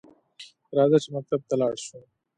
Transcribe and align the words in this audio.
راځه 0.77 0.97
چې 1.03 1.09
مکتب 1.15 1.41
ته 1.49 1.55
لاړشوو؟ 1.61 2.01